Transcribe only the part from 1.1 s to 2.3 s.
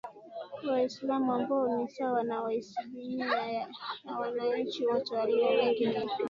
ambao ni sawa